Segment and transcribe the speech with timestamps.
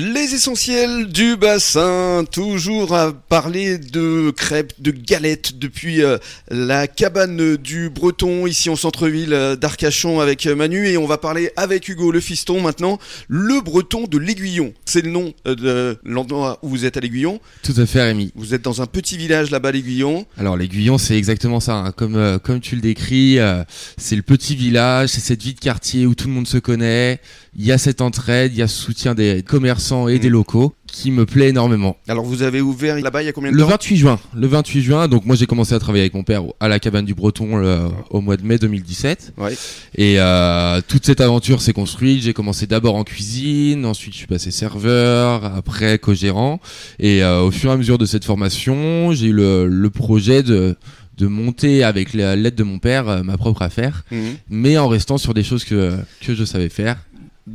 [0.00, 6.18] Les essentiels du bassin, toujours à parler de crêpes, de galettes depuis euh,
[6.52, 11.18] la cabane du Breton ici en centre-ville euh, d'Arcachon avec euh, Manu et on va
[11.18, 14.72] parler avec Hugo le fiston maintenant, le Breton de l'Aiguillon.
[14.84, 17.40] C'est le nom de l'endroit où vous êtes à l'Aiguillon.
[17.64, 18.30] Tout à fait, Rémi.
[18.36, 20.26] Vous êtes dans un petit village là-bas l'Aiguillon.
[20.38, 21.74] Alors l'Aiguillon, c'est exactement ça.
[21.74, 21.90] hein.
[21.90, 23.64] Comme euh, comme tu le décris, euh,
[23.96, 27.18] c'est le petit village, c'est cette vie de quartier où tout le monde se connaît.
[27.56, 30.74] Il y a cette entraide, il y a ce soutien des commerçants et des locaux
[30.86, 31.96] qui me plaît énormément.
[32.08, 34.46] Alors vous avez ouvert là-bas il y a combien de Le temps 28 juin, le
[34.46, 37.14] 28 juin, donc moi j'ai commencé à travailler avec mon père à la cabane du
[37.14, 39.34] Breton le- au mois de mai 2017.
[39.36, 39.54] Ouais.
[39.96, 42.22] Et euh, toute cette aventure s'est construite.
[42.22, 46.60] J'ai commencé d'abord en cuisine, ensuite je suis passé serveur, après co-gérant.
[46.98, 50.42] Et euh, au fur et à mesure de cette formation, j'ai eu le, le projet
[50.42, 50.76] de
[51.18, 54.18] de monter avec la- l'aide de mon père euh, ma propre affaire, Mhm.
[54.50, 56.96] mais en restant sur des choses que que je savais faire,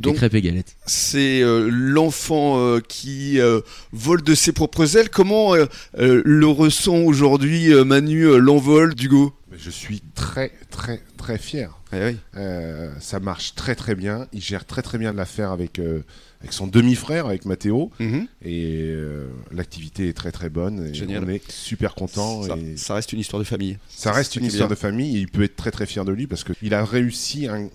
[0.00, 0.76] Donc crêpes et galettes.
[0.86, 3.60] c'est euh, l'enfant euh, qui euh,
[3.92, 5.10] vole de ses propres ailes.
[5.10, 5.66] Comment euh,
[5.98, 9.32] euh, le ressent aujourd'hui euh, Manu euh, l'envol d'Hugo?
[9.50, 11.78] Mais Je suis très très très fier.
[11.92, 12.16] Eh oui.
[12.36, 14.26] Euh, ça marche très très bien.
[14.32, 16.02] Il gère très très bien l'affaire avec, euh,
[16.40, 17.92] avec son demi-frère, avec Mathéo.
[18.00, 18.26] Mhm.
[18.44, 20.88] Et euh, l'activité est très très bonne.
[20.88, 21.24] Et Génial.
[21.24, 22.42] On est super content.
[22.42, 23.78] Ça, et ça reste une histoire de famille.
[23.88, 24.74] ça reste une histoire bien.
[24.74, 25.16] de famille.
[25.16, 27.68] Et il peut être très très fier de lui parce qu'il a réussi un,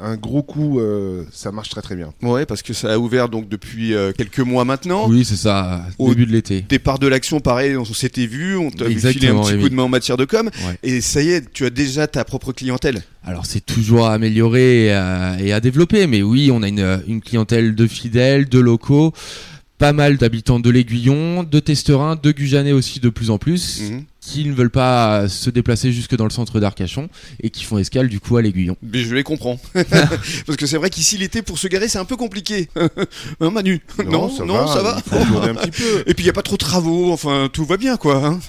[0.00, 0.80] un gros coup.
[0.80, 2.12] euh, ça marche très très bien.
[2.22, 5.08] Ouais, parce que ça a ouvert donc depuis euh, quelques mois maintenant.
[5.08, 6.64] Oui, c'est ça, Au début de l'été.
[6.68, 9.74] Départ de l'action, pareil, on s'était vu, on t'a vu filer un petit coup de
[9.74, 10.50] main en matière de com.
[10.66, 10.78] Ouais.
[10.82, 13.02] Et ça y est, tu as déjà ta propre clientèle.
[13.24, 17.02] Alors c'est toujours à améliorer et à, et à développer, mais oui, on a une,
[17.06, 19.12] une clientèle de fidèles, de locaux,
[19.78, 24.04] pas mal d'habitants de l'Aiguillon, de Testerins, de Gujanais aussi de plus en plus, Mhm.
[24.22, 27.08] Qui ne veulent pas se déplacer jusque dans le centre d'Arcachon
[27.42, 28.76] et qui font escale du coup à l'Aiguillon.
[28.82, 29.58] Mais je les comprends.
[29.74, 32.68] parce que c'est vrai qu'ici l'été, pour se garer, c'est un peu compliqué.
[33.40, 33.80] hein, Manu?
[34.06, 34.72] Non, ça non, va.
[34.72, 35.02] ça va?
[35.04, 36.04] Il faut tourner un petit peu.
[36.06, 38.24] Et puis il n'y a pas trop de travaux, enfin tout va bien quoi.
[38.24, 38.40] hein.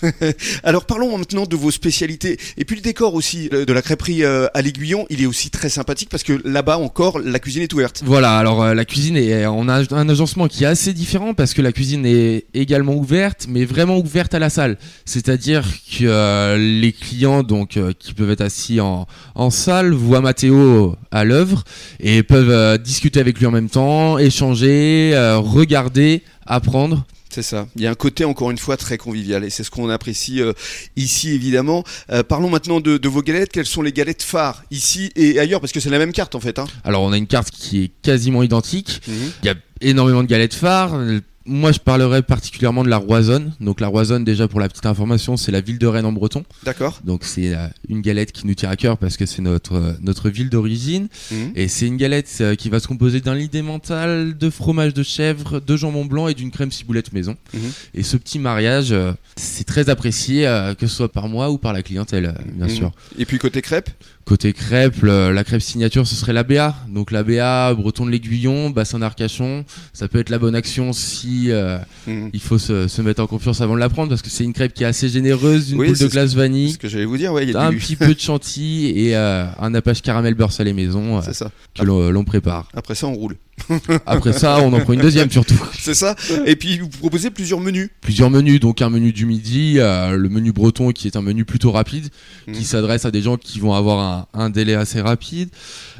[0.63, 2.37] Alors parlons maintenant de vos spécialités.
[2.57, 5.49] Et puis le décor aussi euh, de la crêperie euh, à l'Aiguillon, il est aussi
[5.49, 8.03] très sympathique parce que là-bas encore la cuisine est ouverte.
[8.05, 11.55] Voilà, alors euh, la cuisine est, on a un agencement qui est assez différent parce
[11.55, 14.77] que la cuisine est également ouverte, mais vraiment ouverte à la salle.
[15.05, 20.21] C'est-à-dire que euh, les clients donc euh, qui peuvent être assis en, en salle voient
[20.21, 21.63] Mathéo à l'œuvre
[21.99, 27.05] et peuvent euh, discuter avec lui en même temps, échanger, euh, regarder, apprendre.
[27.29, 27.65] C'est ça.
[27.75, 30.39] Il y a un côté encore une fois très convivial et c'est ce qu'on apprécie
[30.39, 30.53] euh,
[30.95, 31.83] ici évidemment.
[32.11, 33.51] Euh, parlons maintenant de, de vos galettes.
[33.51, 35.59] Quelles sont les galettes phares ici et ailleurs?
[35.59, 36.59] Parce que c'est la même carte en fait.
[36.59, 36.65] Hein.
[36.83, 39.01] Alors on a une carte qui est quasiment identique.
[39.07, 39.31] Mhm.
[39.41, 40.95] Il y a énormément de galettes phares.
[41.45, 43.53] Moi, je parlerai particulièrement de la Roisonne.
[43.59, 46.43] Donc, la Roisonne, déjà pour la petite information, c'est la ville de Rennes en breton.
[46.63, 47.01] D'accord.
[47.03, 49.93] Donc, c'est euh, une galette qui nous tient à cœur parce que c'est notre, euh,
[50.01, 51.09] notre ville d'origine.
[51.31, 51.51] Mhm.
[51.55, 55.03] Et c'est une galette euh, qui va se composer d'un lit mental, de fromage de
[55.03, 57.35] chèvre, de jambon blanc et d'une crème ciboulette maison.
[57.53, 57.61] Mhm.
[57.93, 58.95] Et ce petit mariage,
[59.35, 60.43] c'est très apprécié,
[60.79, 62.73] que ce soit par moi ou par la clientèle, bien Mhm.
[62.75, 62.91] sûr.
[63.19, 63.89] Et puis côté crêpes?
[64.25, 66.73] Côté crêpe, le- la crêpe signature, ce serait la BA.
[66.87, 69.65] Donc la BA, Breton de l'Aiguillon, bassin d'Arcachon.
[69.91, 71.77] Ça peut être la bonne action si euh,
[72.07, 72.29] Mhm.
[72.33, 74.51] il faut se, se mettre en confiance avant de la prendre parce que c'est une
[74.53, 77.05] crêpe qui est assez généreuse, une Oui, boule de ce glace vanille, ce que j'allais
[77.05, 77.31] vous dire.
[77.33, 77.77] Ouais, il y a un du...
[77.77, 81.49] petit peu de chantilly et euh, un nappage caramel beurre salé maison euh, ça.
[81.77, 82.67] que l'on prépare.
[82.75, 83.35] Après ça, on roule.
[84.05, 85.53] Après ça, on en prend une deuxième surtout.
[85.77, 86.15] C'est ça.
[86.45, 87.89] Et puis vous proposez plusieurs menus.
[88.01, 91.45] Plusieurs menus, donc un menu du midi, euh, le menu breton qui est un menu
[91.45, 92.09] plutôt rapide,
[92.47, 92.55] Mhm.
[92.55, 95.49] qui s'adresse à des gens qui vont avoir un, un délai assez rapide.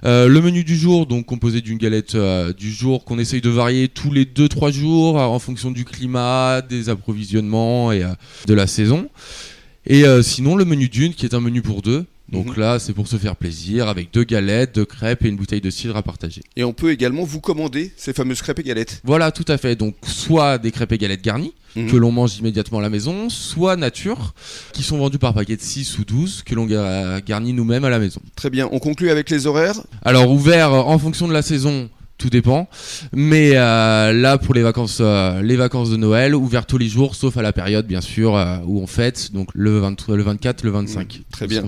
[0.03, 3.49] Euh, le menu du jour, donc composé d'une galette euh, du jour qu'on essaye de
[3.49, 8.03] varier tous les 2-3 jours en fonction du climat, des approvisionnements et
[8.47, 9.07] de la saison.
[9.85, 12.05] Et sinon, le menu d'une qui est un menu pour deux.
[12.33, 12.59] Donc Mhm.
[12.59, 15.69] là, c'est pour se faire plaisir avec deux galettes, deux crêpes et une bouteille de
[15.69, 16.41] cidre à partager.
[16.55, 19.01] Et on peut également vous commander ces fameuses crêpes et galettes.
[19.03, 19.75] Voilà, tout à fait.
[19.75, 21.91] Donc, soit des crêpes et galettes garnies, Mhm.
[21.91, 24.33] que l'on mange immédiatement à la maison, soit nature,
[24.73, 27.89] qui sont vendus par paquet de 6 ou 12, que l'on ga- garnit nous-mêmes à
[27.89, 28.21] la maison.
[28.35, 28.67] Très bien.
[28.71, 29.81] On conclut avec les horaires?
[30.03, 31.89] Alors, ouvert en fonction de la saison,
[32.23, 32.69] tout dépend.
[33.11, 37.15] Mais euh, là, pour les vacances, euh, les vacances de Noël, ouvert tous les jours,
[37.15, 40.63] sauf à la période, bien sûr, euh, où on fête, donc le, 23, le 24,
[40.63, 41.15] le 25.
[41.15, 41.63] Mhm, très bien.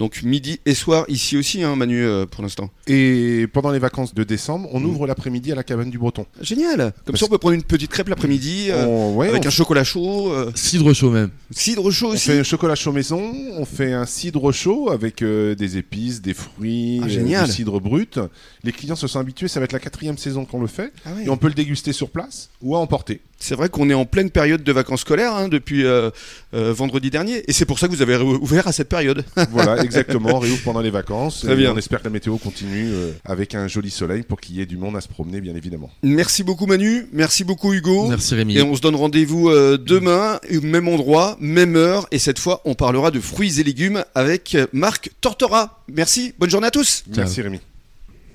[0.00, 2.70] Donc midi et soir ici aussi, hein, Manu, euh, pour l'instant.
[2.88, 6.26] Et pendant les vacances de décembre, on ouvre l'après-midi à la cabane du Breton.
[6.40, 6.92] Génial.
[7.04, 9.50] Comme ça, on peut prendre une petite crêpe l'après-midi euh, On- ouais, avec on un
[9.50, 11.30] chocolat chaud, euh, Cidre chaud même.
[11.52, 12.30] cidre chaud On aussi.
[12.30, 16.34] fait un chocolat chaud maison, on fait un cidre chaud avec euh, des épices, des
[16.34, 17.46] fruits, Ah, euh, génial.
[17.46, 18.18] du cidre brut.
[18.64, 20.92] Les clients se sont habitués, ça va être la quatrième quatrième saison qu'on le fait.
[21.04, 21.26] Ah ouais.
[21.26, 23.20] Et on peut le déguster sur place ou à emporter.
[23.38, 26.10] C'est vrai qu'on est en pleine période de vacances scolaires hein, depuis euh,
[26.54, 29.24] euh, vendredi dernier, et c'est pour ça que vous avez ouvert à cette période.
[29.50, 30.36] Voilà, exactement.
[30.36, 31.40] On réouvre pendant les vacances.
[31.40, 31.72] Très bien.
[31.72, 34.66] On espère que la météo continue euh, avec un joli soleil pour qu'il y ait
[34.66, 35.90] du monde à se promener, bien évidemment.
[36.02, 38.08] Merci beaucoup Manu, merci beaucoup Hugo.
[38.08, 38.56] Merci Rémi.
[38.56, 42.62] Et on se donne rendez-vous euh, demain, au même endroit, même heure, et cette fois
[42.64, 45.82] on parlera de fruits et légumes avec Marc Tortora.
[45.88, 47.04] Merci, bonne journée à tous.
[47.06, 47.24] Ciao.
[47.24, 47.60] Merci Rémi.